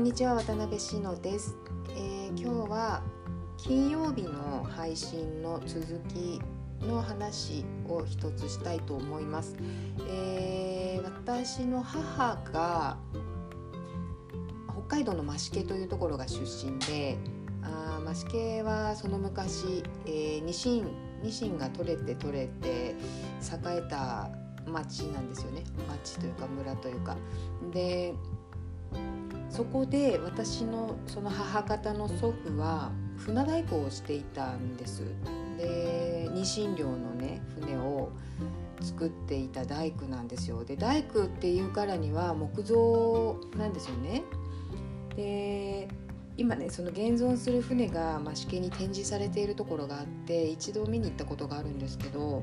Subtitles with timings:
[0.00, 1.54] んにちは渡辺志乃です、
[1.90, 3.02] えー今日は
[3.58, 6.40] 金曜日の配信の続き
[6.86, 9.54] の話を一つしたいと思います、
[10.08, 12.96] えー私の母が
[14.70, 17.18] 北海道の増毛というところが出身で
[17.62, 20.88] あー増毛はその昔、えーニシン
[21.22, 22.94] ニシンが取れて取れて栄
[23.66, 24.30] えた
[24.66, 25.62] 町なんですよね。
[25.90, 27.18] 町というか村というか。
[27.70, 28.14] で
[29.50, 35.02] そこで私のその母方の祖父は船大工をしていたんです。
[35.58, 38.10] でニシン漁のね船を
[38.80, 40.64] 作っていた大工なんですよ。
[40.64, 44.22] で大工っていうからには木造なんですよね。
[45.16, 45.88] で
[46.36, 52.42] 今ねその現存する船が増毛に展示されているところがあって一度見に行ったことがあるんですけど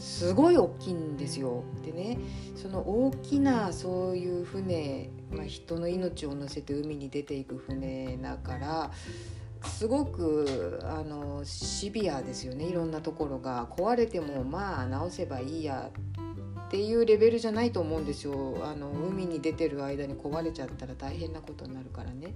[0.00, 1.62] すごい大きいんですよ。
[1.84, 2.18] でね
[2.56, 8.90] その大きなそういう船、まあ、人の命を乗せて海に出ていく船だから
[9.62, 15.90] すごくあのシビアですよねいろんなところが壊れてもまあ直せばいいや
[16.68, 22.34] っていうレベルじゃないと思うんですよあの海に出てる間に壊れちゃったら大変なことになるからね。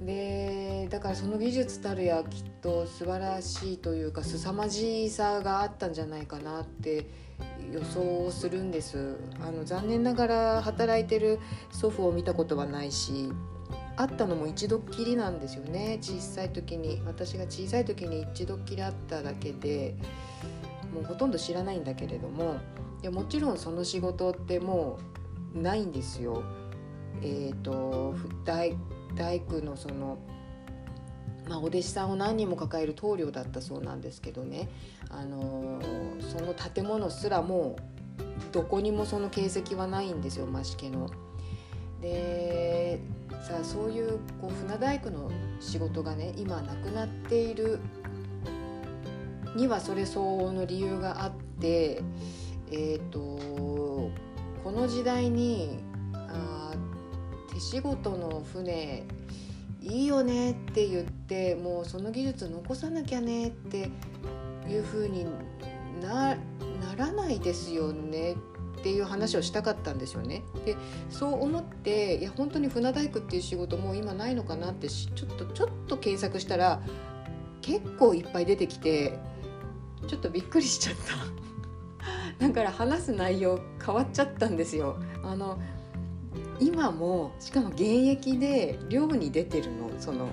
[0.00, 0.61] で
[0.92, 7.06] だからその技術たるやきっと素晴らしいというか凄まじさがあったんじゃないかなって
[7.72, 11.38] 予想をするんですあの残念ながら働いてる
[11.70, 13.32] 祖父を見たことはないし
[13.96, 19.96] 会ったのも一度っきりなんですよね小さい時に私が小さい時に一度っきり会っただけで
[20.92, 22.56] もうほとんど知らないんだけれども
[23.00, 24.98] いやもちろんその仕事っても
[25.54, 26.42] うないんですよ。
[27.22, 28.76] えー、と大
[29.14, 30.18] 大工のその、
[31.52, 34.70] まあ、お弟子さんを何人も抱える棟梁だったそうなんですけどね、
[35.10, 37.76] あのーその建物すらも
[38.18, 38.22] う
[38.52, 41.10] どこにもその形跡はないんですよ増毛の。
[42.00, 43.00] で
[43.46, 47.80] さあそういうこう船大工の仕事がね今なくなっている
[49.54, 52.00] にはそれ相応の理由があって
[52.70, 54.10] えっ、とこ
[54.64, 55.80] の時代に
[56.14, 56.72] あ
[57.52, 59.04] 手仕事の船
[59.82, 63.90] いいよねって言ってもうその技術残さなきゃねって
[64.68, 65.26] いう風に
[66.00, 66.36] な
[66.96, 68.36] らないですよね
[68.78, 70.42] っていう話をしたかったんですよね。
[70.64, 70.76] で
[71.10, 76.80] そう思っていや本当に船大工っていう仕事もう今ないのかなってちょっとちょっと検索したら
[77.60, 79.18] 結構いっぱい出てきて
[80.08, 80.96] ちょっとびっくりしちゃっ
[82.38, 82.42] た。
[82.46, 84.96] だから話す内容変わっちゃったんですよ。
[85.22, 85.58] あの
[86.60, 90.28] 今もしかも現役で漁に出てるのその、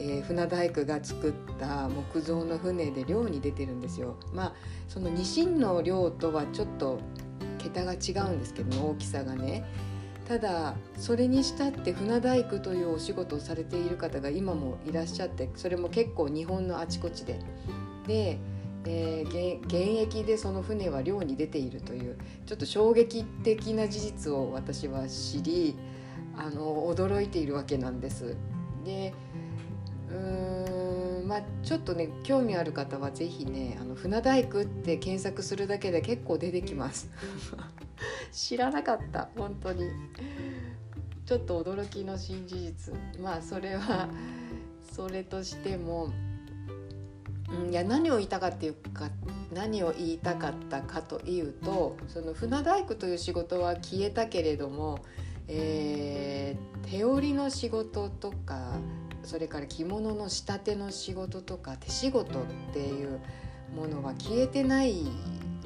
[0.00, 4.16] えー船大工が作った木造の船で漁に出てるんですよ。
[4.32, 4.52] まあ
[4.88, 6.98] そのニシンの漁とはちょっと
[7.58, 9.64] 桁が違うんですけど大きさがね。
[10.28, 17.38] ただそれにしたって船大工というお仕事をされている方が今もいらっしゃってそれも結構日本のあちこちで。
[18.06, 18.38] で
[18.86, 25.76] えー現役でその船は漁に出ているというちょっと衝撃的な事実を私は知り
[26.36, 28.36] あの驚いているわけなんです。
[28.84, 29.14] で
[30.10, 37.10] うーんまあちょっとね興味ある方は是非ねあの船大工って検索するだけで結構出てきます。
[38.32, 39.88] 知らなかった本当に
[41.24, 44.08] ちょっと驚きの新事実まあそれは
[44.92, 46.10] それとしても
[47.62, 49.10] うんいや何を言いたかっていうか
[49.52, 54.98] 何を言いたかったかというとその船大工という仕事は消えたけれども、
[55.48, 58.72] えー手織りの仕事とか
[59.22, 63.20] それから着物の仕立ての仕事とか手仕事っていう
[63.74, 65.06] ものは消えてない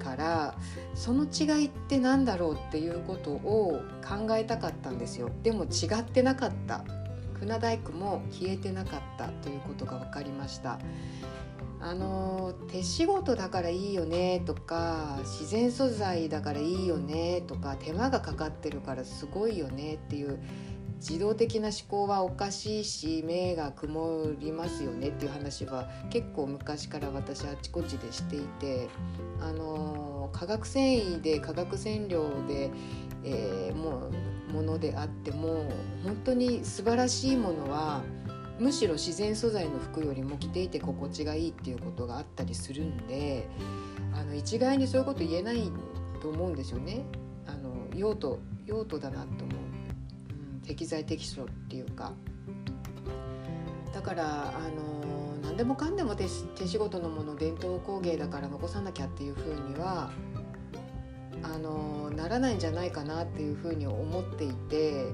[0.03, 0.55] から
[0.95, 5.29] その違いって何だろうっていうことを考えたかったんですよ。
[5.43, 6.85] でも違ってなかった。
[7.41, 10.79] 船大工も消えてなかったということが分かりました。
[11.81, 20.41] あの手仕事だからいいよねとか自然素材だからいいよねとか手間がかかってるからすごいよねっていう
[20.99, 28.89] 自動的な思考はおかしいし目が曇りますよねっていう話は結構昔から私あちこちでしていて
[29.41, 32.71] あの化学繊維で化学染料で、
[33.25, 35.71] えーもうものであっても
[36.05, 38.03] 本当に素晴らしいものは
[38.59, 43.49] むしろ自然素材の服よりも着ていて心地がいいっていうことがあったりするんで
[44.15, 45.71] あの一概にそういうこと言えない
[46.21, 47.05] と思うんですよね。
[47.47, 49.47] あの用途用途だなと思う、
[50.55, 52.13] うん、適材適所っていうか
[53.95, 56.25] だからあの何でもかんでも手
[56.57, 60.11] 手仕事のもの伝統工芸だから残さなきゃっていうふうには
[61.43, 65.05] あのならないんじゃないかなっていうふうに思っていて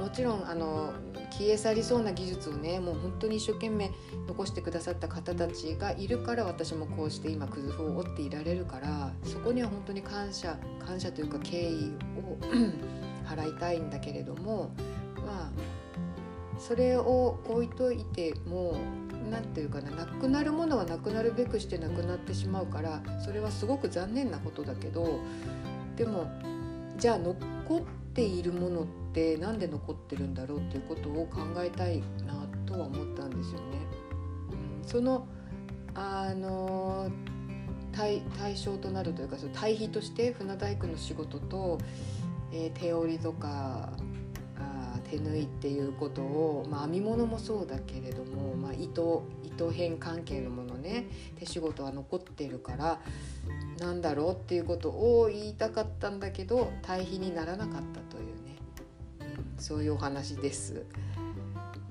[0.00, 0.92] もちろんあの
[1.30, 3.90] 消え去りそうな技術をねもう本当に一生懸命
[4.26, 12.38] 残してくださった方たちがいるから私もこうして今クズフを追っていられるからそこには本当に感謝感謝というか敬意を
[13.26, 14.70] 払いたいんだけれども
[15.16, 15.50] まあ
[16.58, 18.76] それを置いといても
[19.30, 25.20] 何て言うかななくなるものはなくなるべくしてなくなってしまうからそれはすごく残念なことだけど
[25.96, 26.30] でも
[26.98, 27.36] じゃあ残
[27.78, 27.80] っ
[28.14, 33.64] ているものって何で残ってるんだろうっていうことを考えたいなとは思ったんですよね。
[34.82, 35.26] うん、その
[35.94, 37.10] あの
[37.92, 41.78] 対対象となるというかその対比として船大工の仕事と、
[42.52, 43.90] えー、手織りとか
[45.10, 51.06] 手縫いっていうことを、まあ、編み物もそうだけれども、まあ、糸糸編関係のものね
[51.38, 53.00] 手仕事は残ってるから
[53.78, 58.56] なんだろうっていうことを言いたかったんだけど対比にならなかったというね、
[59.20, 60.84] うん、そういうお話です。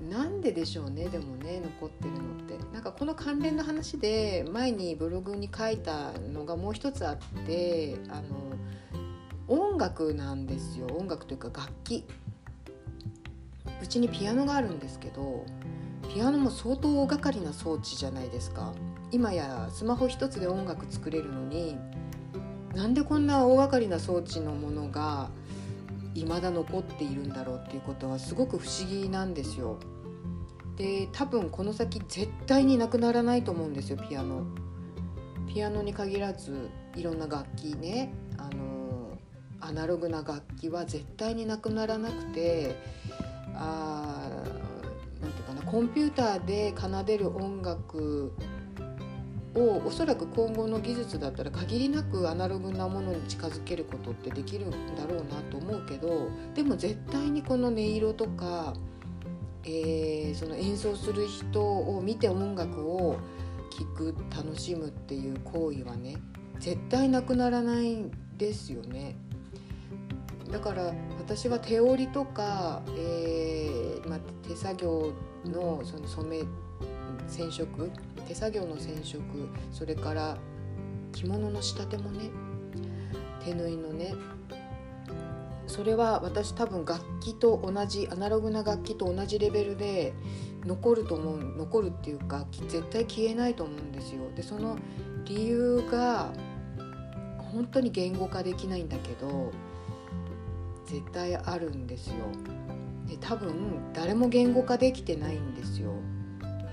[0.10, 2.56] なんででしょうねでもね残ってるのって。
[2.74, 8.56] なんかこの関連の話で前にブログに書いたのがもう一つあってあの
[9.48, 10.88] 音楽なんですよ。
[10.88, 12.06] 音楽というか楽器。
[13.82, 15.46] うちにピアノがあるんですけど
[16.14, 18.74] ピアノも相当大掛かりな装置じゃないですか
[19.12, 21.78] 今やスマホ一つで音楽作れるのに
[22.74, 25.30] なんでこんな大掛かりな装置のものが
[26.14, 29.78] 未だ残っているんだろうっていうことはすごく不思議なんですよ。
[30.78, 34.46] で多分この先絶対になくならないと思うんですよピアノ。
[35.48, 39.18] ピアノに限らずいろんな楽器ねあの
[39.62, 42.76] アナログな楽器は絶対になくならなくて
[43.58, 44.30] あ
[45.22, 48.34] なんていうかなコンピューターで奏でる音楽
[49.56, 58.74] をおそらく今後の技術だったら限りなくアナログなものに近づけることってできるんだろうなと思うけどでも絶対にこの音色とか、
[59.64, 63.18] えー、その演奏する人を見て音楽を
[63.72, 66.18] 聴く楽しむっていう行為はね
[66.60, 69.18] 絶対なくならないんですよね。
[70.52, 75.14] だから私は手織りとか、えーまあ、手作業
[75.46, 76.44] のその染め
[77.28, 77.92] 染色
[78.28, 79.22] 手作業の染色
[79.72, 80.38] それから
[81.12, 82.30] 着物の仕立てもね
[83.44, 84.14] 手縫いのね
[85.68, 90.14] それは私多分楽器と同じアナログな楽器と同じレベルで
[90.66, 94.22] 残ると思う残るっていうか絶対消えないと思うんですよ。
[94.36, 94.78] でその
[95.26, 96.32] 理由が
[97.54, 99.52] 本当に言語化できないんだけど
[100.86, 102.16] 絶対あるんですよ。
[103.08, 103.54] で多分
[103.94, 105.94] 誰も言語化できてないんですよ。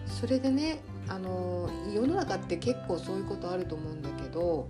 [0.06, 4.69] それでねあの世の中って結構そういうことあると思うんだけど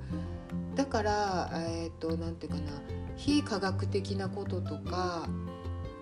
[0.75, 2.81] だからえっ、ー、と何て言うかな
[3.17, 5.29] 非科学的なこととか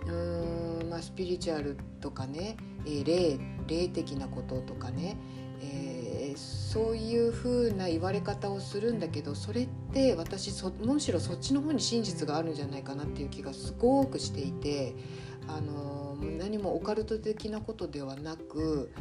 [0.06, 5.16] うーん、まあ、スピリチュアルとかね、えー、霊霊的なこととかね、
[5.62, 5.99] えー、
[6.36, 14.94] そういう風な言われ方をするんだけどそれって私そむしろそっちの方に真実があるんじゃないかなっていう気がすごくしていて
[15.48, 18.92] あの何もオカルト的なことではなく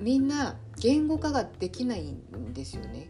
[0.00, 3.08] みんな言語化ができないんですよね。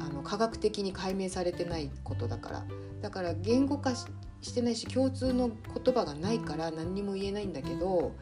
[0.00, 2.66] あの科学的に解明されてないことだから。
[3.02, 8.12] だから言語化してないし共通の言葉がないから何にも言えないんだけど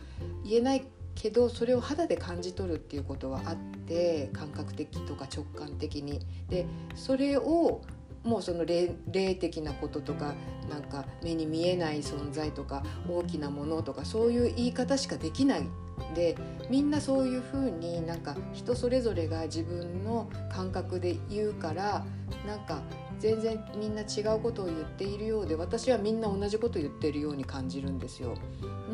[0.45, 0.87] 言えない
[1.21, 6.21] けどそれを肌で感じ取るっていうことはあって感覚的とか直感的に。
[6.49, 7.83] でそれを
[8.25, 8.95] もうその霊
[9.35, 10.35] 的なこととか
[10.69, 15.63] なんか目に見えない存在とか大きなものとかそういう言い方しかできない
[16.15, 16.37] で
[16.69, 22.05] みんなそういうふうになんか人それぞれが自分の感覚で言うから
[22.47, 22.83] なんか
[23.21, 28.35] 全然みんな違うことを言っているようで私はみんな同じこと言っているように感じるんですよ。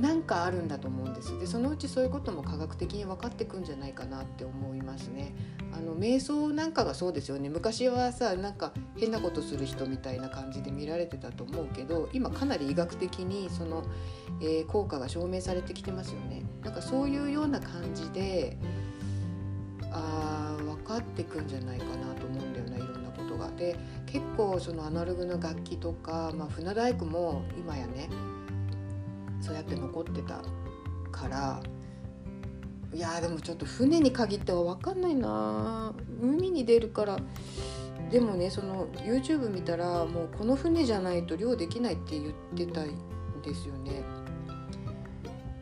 [0.01, 5.35] なんかあるんだと思うんですでそのうちそういうことも科学的に分かってくんじゃないかなって思いますね。
[5.73, 13.85] あの瞑想なんかがそうですよね昔はさなんか変なことする人みたいな感じで見られてたと思うけど今かなり医学的にその、
[14.41, 16.43] えー、効果が証明されてきてますよね。
[16.65, 18.59] なんかそういうような感じで
[19.93, 22.16] あ分かってくんじゃないかな
[23.57, 28.09] で結構そのアナログの楽器とか、まあ、船大工も今やね
[29.41, 30.43] そうやって残ってた
[31.11, 31.63] から
[32.97, 35.93] いやでもちょっと船に限っては分かんないな。
[36.23, 37.19] 海に出るから。
[38.11, 42.87] でもねその YouTube 見たらもうこの船じゃないと漁できないって言ってたん
[43.43, 44.03] ですよね。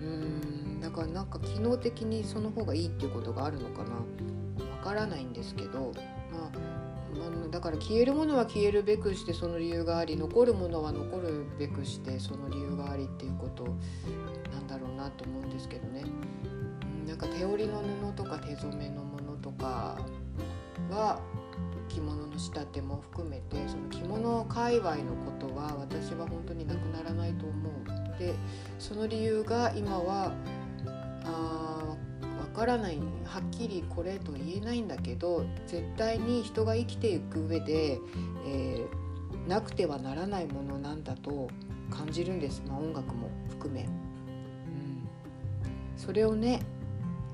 [0.01, 3.95] うんだからなんか機能的にその方がいいっていうことがあるのかな。
[3.95, 5.93] わからないんですけど
[6.31, 6.74] まあ
[7.50, 13.64] だから消えるものは消えるべくしてその理由があり残るものは残るべくしてその理由がありっていうこと
[14.52, 16.04] なんだろうなと思うんですけどね。
[17.06, 17.80] なんか手織りの
[18.12, 19.99] 布とか手染めのものとか
[20.90, 21.21] は
[21.88, 28.18] 着物の仕立ても含めてその着物界隈のことは私は本当になくならないと思う。
[28.18, 28.35] で
[28.78, 30.33] その理由が今は
[31.25, 31.63] あ分
[32.54, 37.99] からないはっきりこれと言えないんだけど絶対に人が生きていく上で、
[38.46, 41.49] えー、なくてはならないものなんだと
[41.90, 43.82] 感じるんです、まあ、音楽も含め。
[43.82, 43.88] うん、
[45.96, 46.61] それをね、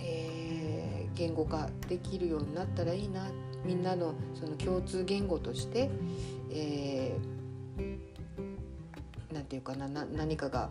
[0.00, 3.30] えー、言語化できるようになったらいいな。
[3.62, 5.90] みんなのその共通言語として、
[6.50, 7.40] えー、
[9.50, 10.70] ていうかな何かが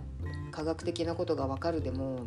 [0.52, 2.22] 科学的なことが分かるでも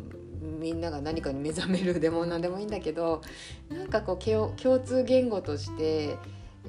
[0.63, 3.21] みんなが何かに目覚めるでも何でもいいんだけど
[3.69, 6.17] なんかこう共通言語として、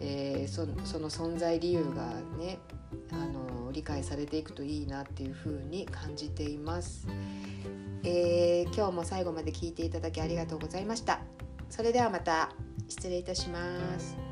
[0.01, 2.59] えー、そその存在理由がね
[3.13, 7.07] あの理解されていくといいなっていうふうに感じています、
[8.03, 11.21] えー、今日も最後まで聞いていただきありがとうございました。
[11.71, 12.51] それではまた。
[12.89, 13.59] 失礼いたしま
[13.99, 14.24] す。